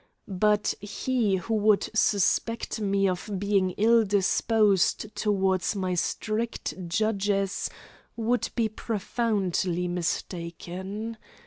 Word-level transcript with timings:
But 0.27 0.73
he 0.81 1.35
who 1.35 1.53
would 1.53 1.87
suspect 1.95 2.79
me 2.81 3.07
of 3.07 3.29
being 3.37 3.69
ill 3.77 4.03
disposed 4.03 5.15
toward 5.15 5.61
my 5.75 5.93
strict 5.93 6.73
judges 6.87 7.69
would 8.15 8.49
be 8.55 8.67
profoundly 8.67 9.87
mistaken. 9.87 11.17